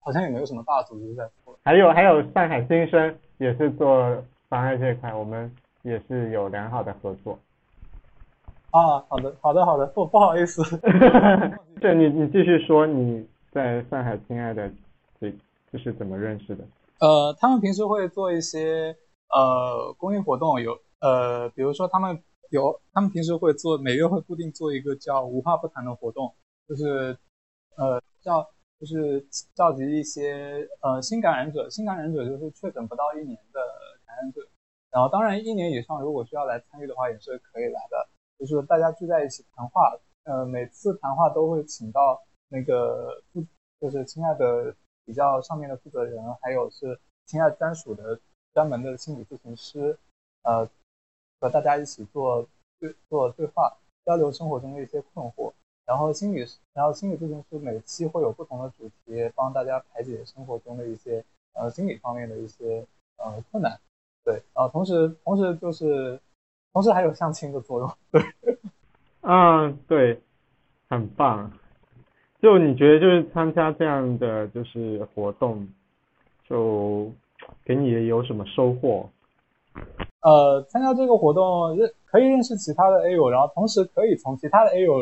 [0.01, 1.59] 好像也没有什么大组织在做。
[1.65, 5.51] 还有还有上海新生也是做防癌这一块，我们
[5.83, 7.39] 也是有良好的合作。
[8.71, 10.63] 啊，好的好的好的，不不好意思。
[11.81, 14.71] 对你你继续说你在上海亲爱的
[15.21, 15.33] 这
[15.73, 16.65] 这是怎么认识的？
[17.01, 18.97] 呃，他们平时会做一些
[19.31, 26.33] 呃公益活动，有呃，比如说他们有，他们平时会做每月会固定做一个叫无话不谈的活动，
[26.69, 27.17] 就是
[27.77, 28.47] 呃叫
[28.79, 33.61] 就是召集一些呃新感染者，新感染者就是确诊不到一年的
[34.07, 34.43] 感染者，
[34.93, 38.09] 然后当然一年以上如果需要来参与的话也是可以来的，
[38.47, 43.45] 就是大家聚在一起谈话，呃每次谈话都会请到那个负
[43.81, 44.75] 就是亲爱的
[45.05, 48.19] 比较上面的负责人，还有是亲爱专属的
[48.53, 49.99] 专门的心理咨询师，
[50.43, 50.69] 呃，
[51.41, 52.47] 和大家一起做
[52.79, 55.53] 对做对话，交流生活中的一些困惑。
[55.87, 61.25] 然后心理，然后心理咨询师每期会有不同的主题，帮大家排解生活中的一些
[61.55, 63.77] 呃心理方面的一些呃困难。
[64.23, 66.21] 对，然后同时同时就是
[66.73, 67.91] 同时还有相亲的作用。
[68.11, 68.23] 对，
[69.23, 70.21] 嗯，对，
[70.89, 71.51] 很棒。
[72.41, 75.69] 就你觉得就是参加这样的就是活动，
[76.49, 77.13] 就
[77.65, 79.11] 给你有什么收获？
[80.23, 84.95] 呃，参加这个活动认可以认识其他的 A 友，然后同时可以从其他的 A 友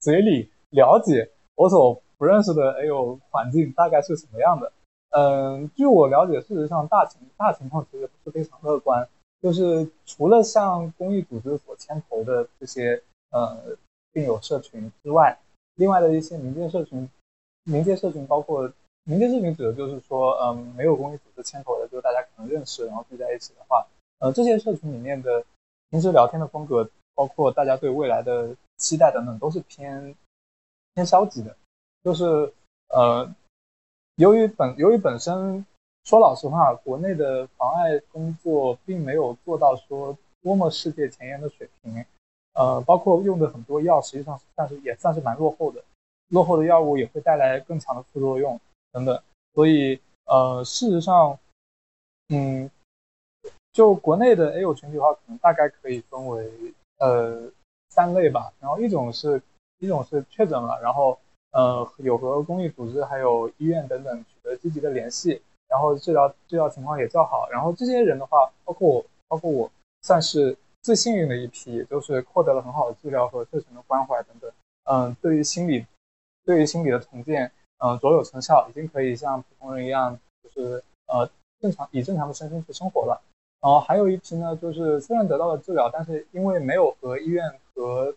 [0.00, 4.72] 嘴里了解我所不认识的 A 友环境大概是什么样的。
[5.10, 9.08] 嗯，据我了解，事实上大情大情况其实不是非常乐观，
[9.42, 13.76] 就是除了像公益组织所牵头的这些呃
[14.12, 15.36] 病友社群之外，
[15.74, 17.08] 另外的一些民间社群，
[17.64, 18.72] 民间社群包括
[19.04, 23.84] 民间社群指的就是说，嗯，没有公益组织牵头的，就是大家可能认识，然后聚在一起的话，
[24.20, 25.44] 呃，这些社群里面的
[25.90, 30.14] 平时聊天的风格，包括大家对未来的期待等等，都是偏
[30.94, 31.56] 偏消极的，
[32.04, 32.52] 就是
[32.90, 33.34] 呃，
[34.16, 35.66] 由于本由于本身
[36.04, 42.04] 说老实话，国内的防艾工作并没有做到说多么世界前沿的水平，
[42.54, 45.82] 呃，包括用的很多药，实际上算是也算是蛮落后的，
[46.28, 48.60] 落后的药物也会带来更强的副作用
[48.92, 49.22] 等等，
[49.54, 51.38] 所以呃，事实上，
[52.28, 52.70] 嗯。
[53.74, 56.46] 就国内的 A 有群体的话，可能大概可以分为
[56.98, 57.50] 呃
[57.88, 58.52] 三类吧。
[58.60, 59.40] 然后一种是
[59.78, 61.18] 一种是确诊了，然后
[61.52, 65.40] 呃有和公益组织还有医院等等取得积极的联系，
[65.72, 67.48] 然后治疗治疗情况也较好。
[67.50, 69.70] 然后这些人的话，包括我，包括我，
[70.02, 74.52] 算是最幸运的一批，也就是获得了很好的治疗和特权的关怀等等。
[74.84, 75.86] 嗯，对于心理
[76.44, 81.26] 对于心理的重建，嗯卓有成效，已经可以像普通人一样，就是呃
[81.58, 83.18] 正常以正常的身心去生活了。
[83.62, 88.14] 然后还有一批呢，就是虽然得到了治疗，但是因为没有和医院和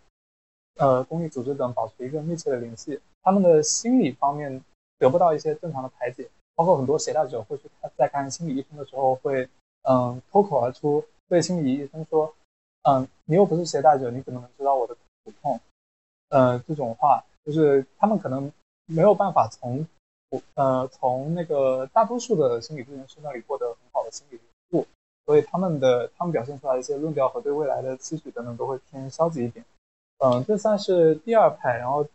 [0.77, 4.59] 呃公益组织等保持一个密切的联系，他们的心理方面
[4.97, 9.47] 得不到一些正常的排解，包括很多携带者会去看在看心理医生的时候会
[9.83, 12.33] 嗯脱口而出对心理医生说，
[12.83, 15.59] 嗯你又不是携带者，你怎么能知道我的苦痛？
[16.29, 18.51] 呃这种话就是他们可能
[18.85, 19.85] 没有办法从
[20.29, 24.87] 我呃从那个大多数的心理咨询师那里获得很好的心理服务。
[25.25, 29.65] 所以他们的他们表现出来一些论调和对未来的期许等等都会偏消极一点，
[30.19, 32.05] 嗯，这算是第二派，然后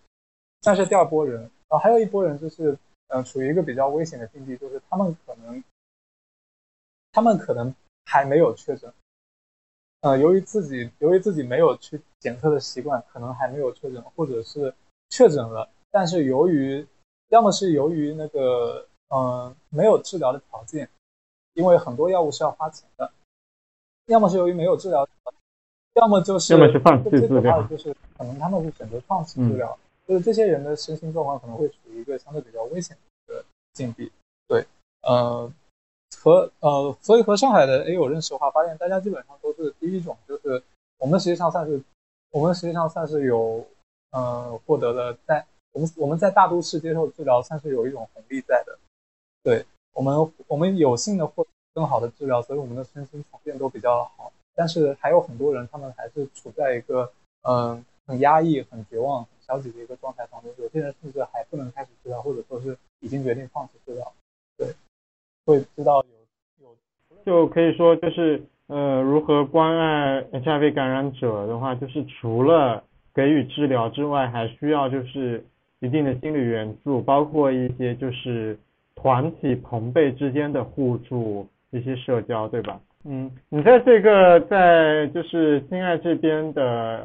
[0.63, 2.79] 算是第二波人，然后还有一波人就是
[3.11, 5.63] 嗯处于一个比较危险的境地，就是他们可能
[7.13, 7.75] 他们可能
[8.07, 8.93] 还没有确诊，
[10.01, 14.75] 呃，由于自己由于自己没有去检测的习惯，可能还没有确诊，或者是
[15.11, 16.87] 确诊了，但是由于
[17.29, 20.89] 要么是由于那个嗯没有治疗的条件。
[21.55, 23.13] 因为很多药物是要花钱的，
[24.07, 25.07] 要么是由于没有治疗，
[25.95, 29.77] 要么就是要么是放弃最可怕治疗的就是可能他们是选择放弃治疗，
[30.11, 34.11] 就是这些人的身心状况可能会处于一个相对比较危险的一个境地。
[34.49, 34.67] 对，
[35.03, 35.49] 呃，
[36.21, 40.61] 和呃，所以和上海的 A 友认识的话，发现大家基本上都是第一种，就是
[40.99, 41.81] 我们实际上算是
[42.33, 43.65] 我们实际上算是有
[44.11, 48.77] 呃获得了在我们我们在大都市接受治疗，算是有一种红利在的。
[49.45, 54.33] 对我们我们有幸的获得更好的治疗，所以我们的身心条件都比较好。
[54.57, 60.51] 但是还有很多人，他们还是处在一个嗯、很压抑、很绝望、很消极的一个状态当中。
[60.59, 64.13] 有些人甚至还不能开始治疗，或者说是已经决定放弃治疗。
[64.57, 64.69] 对，
[65.45, 66.05] 会知道
[66.61, 66.77] 有有
[67.25, 75.45] 就可以说就是呃，如何关爱 HIV 感染者的话，就是除了给予治疗之外，还需要就是
[75.81, 78.57] 一定的心理援助，包括一些就是
[78.95, 82.81] 团体朋辈之间的互助，一些社交，对吧？
[83.05, 86.63] 嗯，你在这个在就是心爱这边的，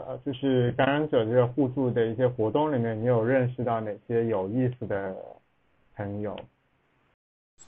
[0.08, 5.16] 呃就是感染者这个互助的一些活动里面，你有认识到哪些有意思的
[5.96, 6.36] 朋友？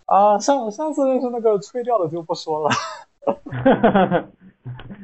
[0.08, 2.70] 啊，上上次认识那个吹掉的就不说了。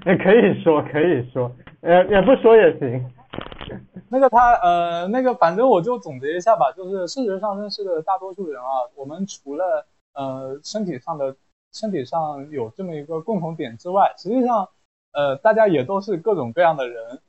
[0.06, 3.10] 也 可以说，可以说，呃，也不说也行。
[4.10, 11.36] 那个他呃，那个反正我就总结一下吧，就是事实上认识的大多数人啊，我们除了呃身体上的
[11.74, 14.70] 身体上有这么一个共同点之外，实际上
[15.12, 17.20] 呃大家也都是各种各样的人。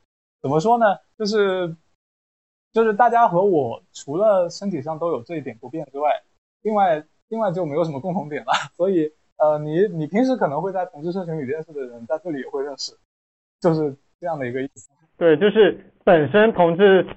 [0.41, 0.85] 怎么说呢？
[1.17, 1.75] 就是
[2.71, 6.11] 就是大家和我除了身体上都有这一点不变之外，
[6.61, 8.51] 另外另外就没有什么共同点了。
[8.77, 12.95] 所以呃，你你平时可能会在同志社群里认识的人，在这里也会认识，
[13.59, 14.89] 就是这样的一个意思。
[15.17, 17.07] 对，就是本身同志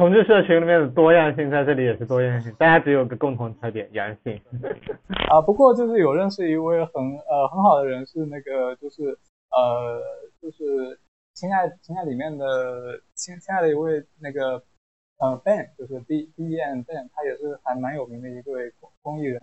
[0.00, 4.40] 同志社群里面的多样性，在这里也是多样性，大家只有个共同特点，阳性。
[5.28, 6.94] 啊，不过就是有认识一位很
[7.28, 9.02] 呃很好的人，是那个 就是
[9.50, 10.00] 呃
[10.40, 10.98] 就是
[11.34, 14.62] 亲爱亲爱里面的亲亲爱的一位那个
[15.18, 19.34] 呃 Ben，就是 B B E N Ben，他也是还蛮有名的一位公公益人。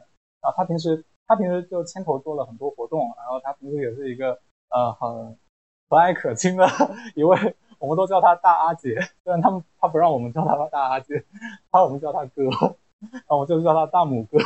[0.41, 4.31] 然后他平时他平时就牵头做了很多活动，然后他平时也是一个
[4.71, 5.37] 呃很
[5.87, 6.65] 和蔼可亲的
[7.13, 7.37] 一位，
[7.79, 11.23] 我们都叫他大阿姐，虽然他们他不让我们叫他大阿姐，
[11.71, 12.43] 他我们叫他哥，
[13.11, 14.37] 然后我就叫他大母哥。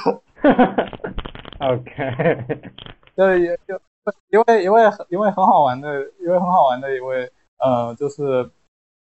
[1.60, 2.62] OK，
[3.16, 3.80] 对，也就
[4.30, 8.50] 一位一位一位很好玩的一位很好玩的一位呃，就是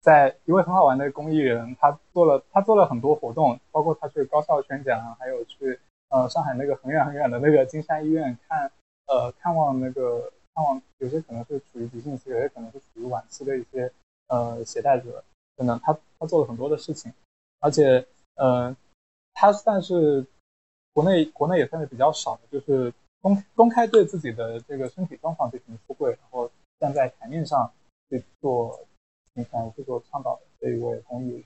[0.03, 8.71] 在一位很好玩的公益人，他做了他做了很多活动，包括他去高校宣讲，还有去呃上海那个很远很远的那个金山医院看
[9.07, 13.91] 呃看望那个看望有些可能是处于急性期，有些可能是处于晚期的一些
[14.31, 15.23] 呃携带者
[15.57, 17.13] 等等，他他做了很多的事情，
[17.61, 18.75] 而且呃
[19.35, 20.25] 他算是
[20.95, 27.71] 国内国内也算是比较少的，就是公公开对自己的这个身体状况进行出柜，然后站在台面上
[28.09, 28.81] 去做
[29.35, 31.45] 平常去做倡导的这一位公益，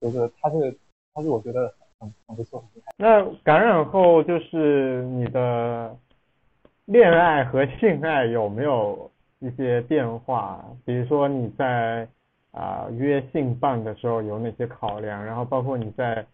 [0.00, 0.76] 就是他是
[1.14, 2.92] 他是我觉得很很不错很厉害。
[2.98, 5.96] 那感染后就是你的
[6.84, 9.10] 恋爱和性爱有没有
[9.40, 10.64] 一些变化？
[10.84, 12.08] 比如说你在
[12.56, 15.22] 啊、约性伴的时候有哪些考量？
[15.22, 16.26] 然后包括你在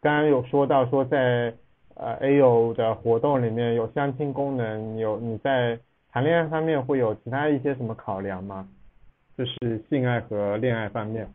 [0.00, 1.52] 刚刚有说到说在
[1.96, 5.78] 呃 A 友的活动里面有相亲功能，有你在
[6.12, 8.68] 谈恋爱方面会有其他一些什么考量吗？
[9.36, 11.28] 就是性爱和恋爱方面，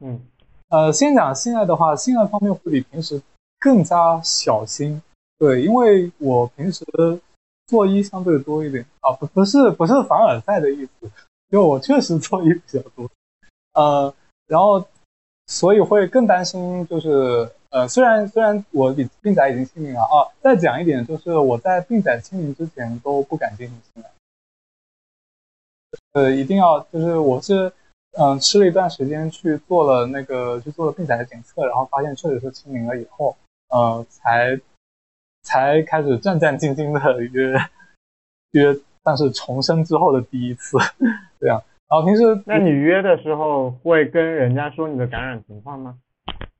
[0.00, 0.20] 嗯。
[0.68, 3.22] 呃，先讲性爱的话，性爱方面会比平时
[3.60, 5.00] 更加小心。
[5.38, 6.84] 对，因为我平时
[7.66, 11.10] 做一相对多一点啊，不不是不是凡尔赛的意思，
[11.50, 13.08] 就我确实做一比较多。
[13.76, 14.12] 呃，
[14.46, 14.84] 然后
[15.46, 24.10] 所以会更担心，就是呃，虽然虽然我比病仔已经清零了啊，再讲一点，就是我在病仔清零之前都不敢进行性爱。
[26.14, 27.70] 呃，一定要就是我是
[28.18, 33.36] 嗯吃了一段时间去做了那个去做了病仔的检测，然后发现确实是清零了以后，
[33.68, 34.58] 呃，才
[35.42, 37.52] 才开始战战兢兢的约
[38.52, 40.78] 约，但是重生之后的第一次，
[41.88, 45.96] 然后平时那你约的时候会跟人家说你的感染情况吗？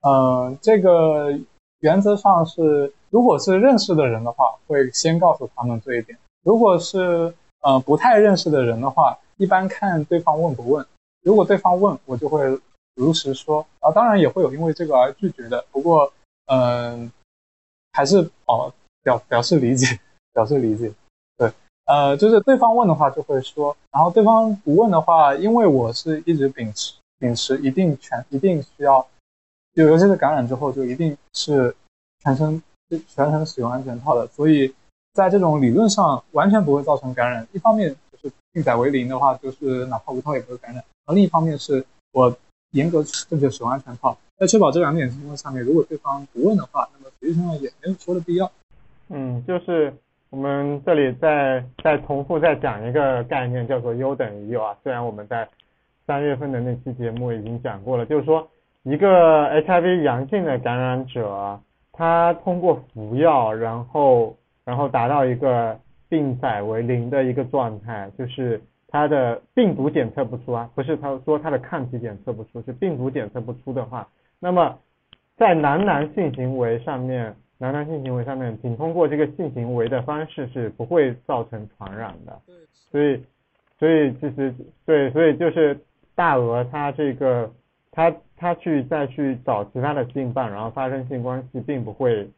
[0.03, 1.37] 嗯，这个
[1.81, 10.87] 原则上是，如果是认识的人的话，会先告诉他们这一点；如果是呃不太认识的人的话，一般看对方问不问。
[11.25, 12.45] 如果对方问，我就会
[12.95, 13.67] 如实说。
[13.81, 16.13] 啊，当然也会有因为这个而拒绝的，不过
[16.47, 17.11] 嗯、呃
[17.93, 18.73] 还是哦
[19.03, 19.99] 表表示理解，
[20.33, 20.93] 表示理解。
[21.87, 29.07] 呃，就是对方问的话就会说，然后对方不问的话，因为我是一直秉持秉持一定全一定需要。
[29.75, 31.75] 就尤其是感染之后，就一定是
[32.23, 32.63] 全身
[33.09, 34.75] 全程使用安全套的，所以
[35.13, 37.47] 在这种理论上完全不会造成感染。
[37.53, 40.83] 一方面就是病载为零的话，就是哪怕无套也不会感染。
[41.05, 42.35] 而另一方面是我
[42.73, 48.51] 严格正确使用安全套，在确保这两点情况下面，如果对方不问的话，那么实际上也没有说的必要。
[49.09, 49.95] 嗯，就是
[50.31, 54.77] 我们这里再再重复再讲一个概念，叫做 U 等于 U 啊。
[54.83, 55.49] 虽然我们在
[56.05, 58.47] 三月份的那期节目已经讲过了，就是说
[58.83, 59.09] 一个
[59.63, 61.61] HIV 阳性的感染者，
[61.93, 74.09] 他通过服药，然后然后达到一个病载为零的一个状态，就是他的病毒检测不出啊，不是他说他的抗体检测不出，是病毒检测不出的话，
[74.41, 74.77] 那么
[75.37, 77.35] 在男男性行为上面。
[77.59, 82.39] 男男性行为上面，仅通过这个性行为的方式是不会造成传染的。
[82.91, 83.19] 所以，
[83.79, 84.55] 所以其实
[84.85, 85.79] 对，所以就是
[86.15, 87.51] 大鹅他这个
[87.91, 92.31] 他他去再去找其他的性伴，然后发生性关系，并不会，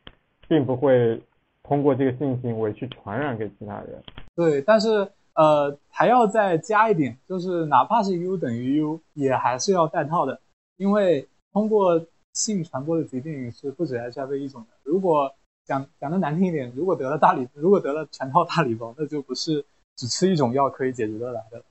[0.46, 1.20] 并不会
[1.64, 4.00] 通过这个性行为去传染给其他人。
[4.36, 4.88] 对，但是
[5.34, 10.40] 呃还要再加一点，就是哪怕是 U 等于 U，也还是要带套的，
[10.76, 12.06] 因为通过。
[12.38, 14.68] 性传播的疾病是不止 HIV 一种的。
[14.84, 15.34] 如果
[15.64, 19.66] 讲讲的难听一点，如果得了大礼，如果得了全套大礼包，那就不是
[19.96, 21.62] 只吃一种药可以解决得来的。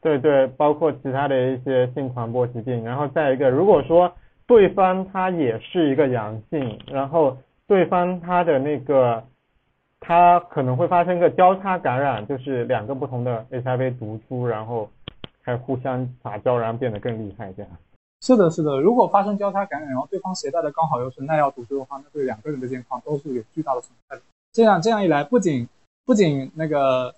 [0.00, 2.84] 对对，包括其他的一些性传播疾病。
[2.84, 4.12] 然后再一个，如果说
[4.46, 9.24] 对方他也是一个阳性，然后对方他的那个
[10.00, 14.88] 他可能会发生个交叉感染，就是两个不同的 HIV 毒株，然后
[15.42, 17.70] 还互相杂交，然后变得更厉害这样。
[18.24, 18.80] 是的，是的。
[18.80, 24.22] 如果发生交叉感染，然后对方携带的刚好又是耐药毒株的话，那对两个人的健康都是有巨大的损害的。
[24.52, 25.68] 这样这样一来，不仅
[26.04, 27.12] 不仅那个，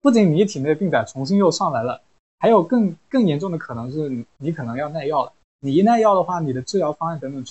[0.00, 2.00] 不仅你体内病载重新又上来了，
[2.38, 5.32] 还有更更严重的可能是你可能要耐药了。
[5.60, 7.44] 你一耐药的话，你的治疗方案等等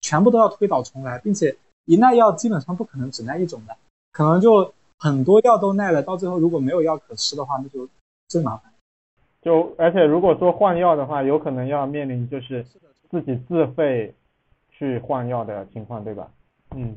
[0.00, 3.76] 全部都要推倒重来，并且一耐药基本上不可能只耐一种的，
[4.12, 7.88] 可能就很多药都耐了，到最后如果没有药可吃的话，那就
[8.28, 8.72] 真麻烦。
[9.48, 12.62] 就而且如果说换药的话，有可能要面临就是
[13.08, 14.14] 自己自费
[14.68, 16.30] 去换药的情况，对吧？
[16.76, 16.94] 嗯，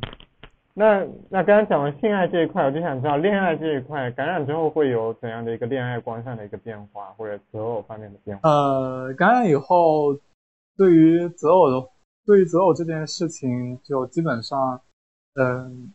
[0.74, 8.50] 那那刚刚讲完性爱这一块，我就想知道恋爱这一块感染之后会有怎样的一个恋爱观上的一个变化，或者择偶方面的变化？
[8.50, 10.14] 呃，感染以后，
[10.76, 11.88] 对于择偶的，
[12.26, 14.82] 对于择偶这件事情，就基本上，
[15.36, 15.94] 嗯，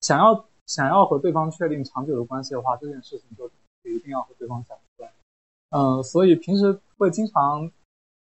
[0.00, 3.46] 想要想要和对方确定长久的关系的话，这件事情就
[3.84, 4.74] 一定要和对方讲
[5.76, 7.70] 嗯，所以平时会经常，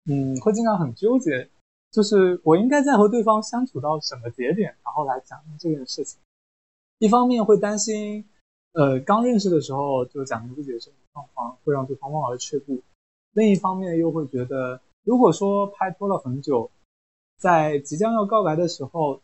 [0.05, 1.49] 嗯，会经常很纠结，
[1.91, 6.21] 就是我应该在和对方相处到什么节点，然后来讲这件事情。
[6.99, 8.29] 一方面会担心，
[8.73, 12.75] 呃，刚认识的时候就讲明自己的生活状况，会让对方望而却步；
[13.33, 16.71] 另一方面又会觉得，如果说拍拖了很久，
[17.39, 19.23] 在即将要告白的时候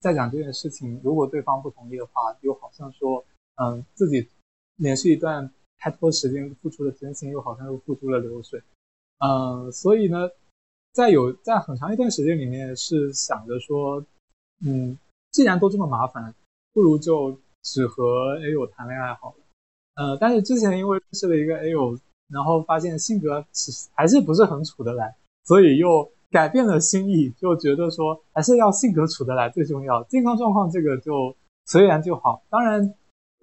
[0.00, 4.28] 再讲这件事情，如果对方不同意的话，又好像说，嗯，自己
[4.76, 5.50] 连续一段。
[5.78, 8.60] 拍拖时间付出了真心，又好像又付出了流水，
[9.18, 10.28] 嗯，所以呢，
[10.92, 14.04] 在有在很长一段时间里面是想着说，
[14.64, 14.98] 嗯，
[15.30, 16.34] 既然都这么麻烦，
[16.72, 19.44] 不如就只和 A 友谈恋爱好了，
[19.94, 21.98] 呃，但是之前因为认识了一个 A 友，
[22.28, 25.14] 然后发现性格其实还是不是很处得来，
[25.44, 32.94] 所以又改变了心意，就觉得说还是要性格处得来最重要，健康状况这个就随缘就好，当然，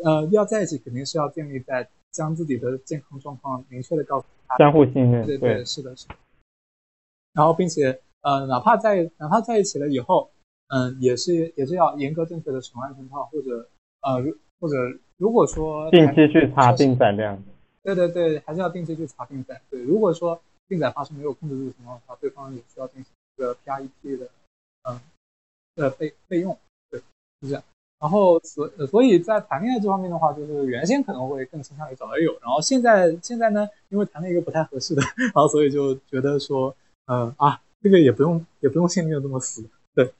[0.03, 1.87] 呃，要在一起肯定是要建立在。
[2.13, 6.15] 将自己的健康状况明确的告诉他，相互信任，对对是的，是的。
[7.33, 10.29] 然后，并且，呃，哪怕在哪怕在一起了以后，
[10.67, 13.67] 嗯，也是也是要严格正确的使用安全套，或者
[14.01, 14.21] 呃，
[14.59, 14.75] 或者
[15.17, 17.41] 如果说定期去查病载量，
[17.81, 19.59] 对对对，还是要定期去查病载。
[19.69, 24.29] 对，如果说病载发生没有控制住的情况下，对方也需要进行一个 PREP 的，
[24.87, 25.01] 嗯，
[25.75, 26.55] 的备备用，
[26.91, 26.99] 对，
[27.41, 27.63] 是这样。
[28.03, 35.01] 然后所所以在谈恋爱这方面的话，就是原先可能会更倾向于找男友，然后现在现在呢，因为谈了一个不太合适的，
[35.33, 36.75] 然后所以就觉得说，
[37.07, 39.63] 嗯啊，这个也不用也不用限定的这么死。
[39.95, 40.11] 对，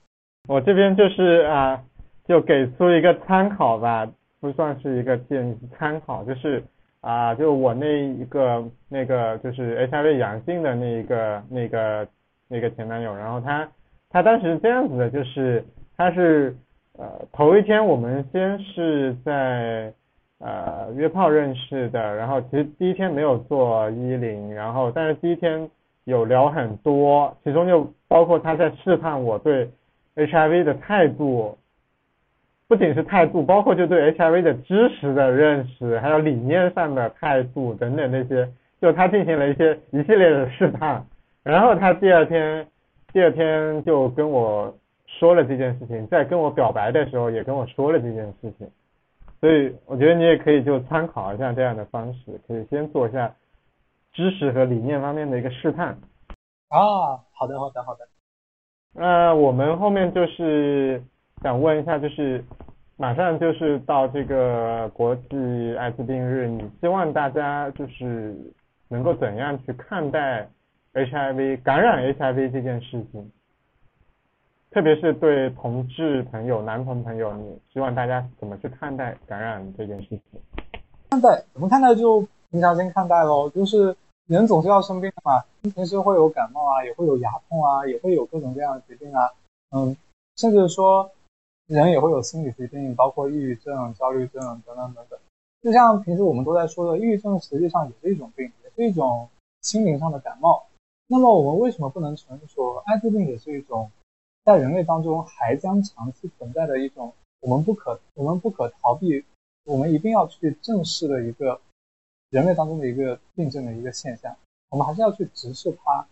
[0.48, 1.84] 我这边就是啊，
[2.26, 4.10] 就给出一个参考吧，
[4.40, 6.64] 不算是一个建议，参考就是
[7.02, 12.08] 啊，就我那一个那个就是 HIV 阳性的那一个那个
[12.48, 13.70] 那个前男友，然后他
[14.10, 15.66] 他当时这样子的，就是
[15.98, 16.56] 他是。
[16.96, 19.92] 呃，头一天我们先是在
[20.38, 25.68] 呃约炮认识的，然后其实第一天没有做一零，然后但是第一天
[26.04, 29.68] 有聊很多，其中就包括他在试探我对
[30.16, 31.58] HIV 的态度，
[32.68, 38.48] 不仅是态度，包括就对 HIV 的知识的认识，还有理念上的态度等等那些，
[38.80, 41.04] 就他进行了一些一系列的试探，
[41.42, 42.68] 然后他第二天
[43.12, 44.72] 第二天就跟我。
[45.20, 48.70] 说了这件事情，在跟我表白的时候也跟我说了这件事情，
[49.40, 53.34] 所以我觉得你也可以就参考一下这样的方式，可以先做一下
[54.12, 55.90] 知识和理念方面的一个试探。
[56.70, 58.08] 啊，好的，好的，好的。
[58.94, 61.02] 那我们后面就是
[61.42, 62.44] 想问一下，就是
[62.98, 68.36] 马上就是到这个国际艾滋病日，你希望大家就是
[68.88, 70.48] 能够怎样去看待
[70.94, 73.32] HIV 感染 HIV 这件事情？
[74.74, 80.42] 特别是对同志朋友、男同朋友，你希望大家怎么去看待感染这件事情？
[81.12, 83.96] 看待怎么看待就平常心看待喽，就是
[84.26, 85.44] 人总是要生病的嘛，
[85.76, 89.30] 平时会有感冒啊，也会有牙痛啊，也会有各种各样的疾病啊，
[89.76, 89.96] 嗯，
[90.38, 91.12] 甚至说
[91.68, 95.20] 人也会有心理疾病，包括抑郁症、焦虑症等等等等。
[95.62, 99.30] 就像平时我们都在说的，抑郁症实际上也是一种病，也是一种
[99.62, 100.66] 心灵上的感冒。
[101.06, 103.92] 那么我们为什么不能承认说艾滋病也是一种？
[104.46, 109.24] 在人类当中还将长期存在的一种我们不可我们不可逃避，
[109.64, 111.62] 我们一定要去正视的一个
[112.30, 114.36] 人类当中的一个病症的一个现象，
[114.70, 116.06] 我们还是要去直视它。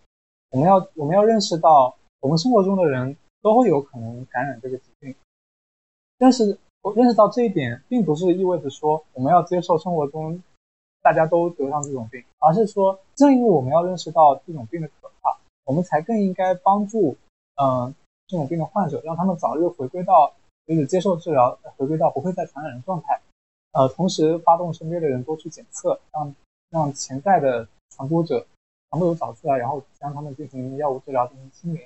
[0.52, 5.16] 我们要我们要认识到，我们生活中的人都会有可能感染这个疾病。
[6.18, 6.58] 但是
[6.96, 10.42] 认识到这一点，并不是意味着说我们要接受生活中
[11.02, 17.18] 大家都得上这种病，而是说正因为我们要认识到这种病的可怕，我们才更应该帮助
[17.56, 17.94] 嗯。
[18.32, 20.32] 这种病的患者，让他们早日回归到
[20.66, 23.20] 就是接受治疗，回归到不会再传染的状态。
[23.74, 26.34] 呃，同时发动身边的人多去检测，让
[26.70, 28.40] 让潜在的传播者
[28.90, 31.82] 全部都找出来，然后将他们进行药物治疗，进行清零。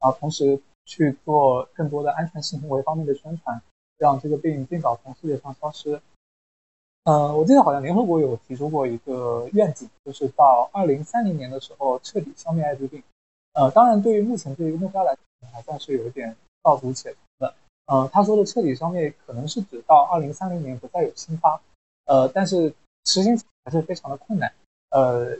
[0.00, 3.62] 然后同时去做更多的安全性行为方面的宣传，
[3.96, 6.00] 让这个病尽早从世界上消失。
[7.04, 13.00] 呃，我记得好像联合国有提出过一个愿景，就是到二零三零年的时候彻底消灭艾滋病。
[13.54, 15.16] 呃，当然，对于目前这一个目标来，
[15.52, 17.54] 还算是有一点道阻且长的。
[17.86, 21.60] 呃，他说的彻底消灭，可能是指到二零三零年不再有新发。
[22.06, 22.72] 呃，但是
[23.04, 24.52] 实行还是非常的困难。
[24.90, 25.36] 呃，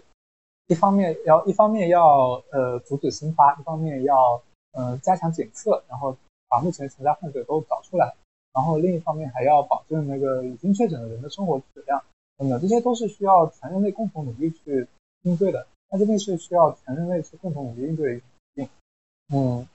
[0.67, 4.43] 一方面要一方面要呃阻止新发，一方面要
[4.73, 6.17] 呃加强检测，然后
[6.49, 8.15] 把目前潜在患者都找出来，
[8.53, 12.03] 然后另一方面还要保证那个已经确诊的人的生活质量。
[12.39, 14.87] 等等，这些都是需要全人类共同努力去
[15.23, 15.67] 应对的。
[15.89, 18.23] 艾滋病是需要全人类去共同努力应对的
[18.55, 18.69] 病。
[19.33, 19.67] 嗯，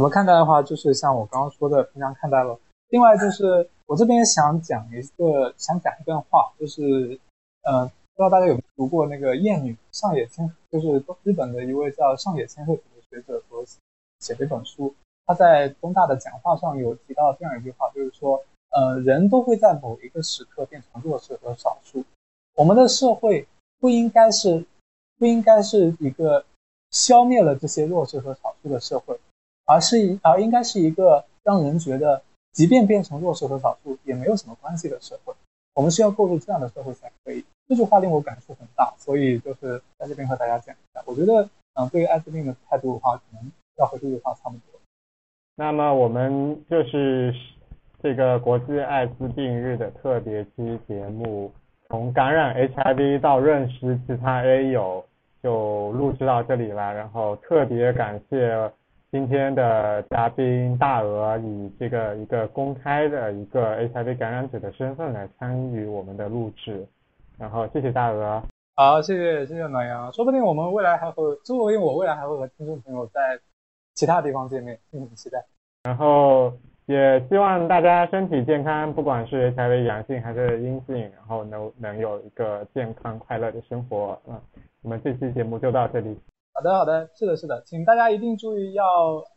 [0.00, 2.58] 怎么看待的话，就是像我刚刚说的，平常看待了。
[2.88, 7.20] 另外就是我这边想讲一个，想讲一段话，就是，
[7.64, 13.62] 呃，不知道大家有没有读过那个谚语上野千，就是日本的一位叫上野千鹤子的学者所
[14.20, 14.94] 写的一本书。
[15.26, 22.02] 他在东大的讲话上有提到这样一句话，就是说，呃，人都会在某一个时刻变成弱势和少数。
[22.54, 23.46] 我们的社会。
[23.78, 24.64] 不应该是，
[25.18, 26.44] 不应该是一个
[26.90, 29.18] 消灭了这些弱势和少数的社会，
[29.70, 32.20] 而是一而应该是一个让人觉得，
[32.52, 35.32] 即便变成弱势和少数也没有什么关系的社会。
[35.74, 37.44] 我们需要构筑这样的社会才可以。
[37.68, 41.00] 这句话令我感触很大，所以就是在这边和大家讲一下。
[41.06, 44.80] 我觉得，嗯，对于艾滋病的态度的话，可能要和这句话差不多。
[45.54, 47.32] 那么我们就是
[48.02, 51.52] 这个国际艾滋病日的特别期节目。
[51.88, 55.04] 从感染 HIV 到认识其他 A 友，
[55.42, 56.92] 就录制到这里了。
[56.92, 58.70] 然后特别感谢
[59.10, 66.86] 今天的嘉宾大鹅，以这个一个公开的一个 HIV 感染者的身份来参与我们的录制。
[67.36, 68.42] 然后谢谢大鹅。
[68.76, 70.12] 好，谢谢谢谢暖阳。
[70.12, 73.38] 说不定我们未来还会，说不定我未来还会和听众朋友在
[73.94, 75.44] 其他地方见面，敬请期待。
[75.82, 76.52] 然后。
[76.86, 84.20] 也希望大家身体健康，不管是 HIV 阳性还是阴性，然后能能有一个健康快乐的生活。
[84.26, 84.34] 嗯，
[84.82, 86.18] 我们这期节目就到这里。
[86.52, 88.84] 好的，好的，是的，是的，请大家一定注意要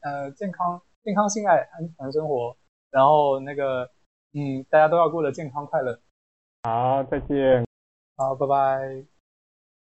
[0.01, 2.55] 呃健康、健康、性爱、安全生活，
[2.91, 3.89] 然后那个
[4.33, 5.99] 嗯，大家都要过得健康快乐。
[6.63, 7.65] 好，再见。
[8.17, 9.12] 好，拜拜。